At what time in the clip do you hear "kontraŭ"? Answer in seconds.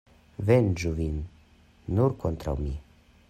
2.25-2.57